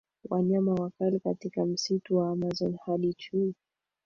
Wanyama 0.29 0.73
wakali 0.73 1.19
katika 1.19 1.65
msitu 1.65 2.17
wa 2.17 2.29
Amazon 2.31 2.77
Hadi 2.85 3.13
chui 3.13 3.53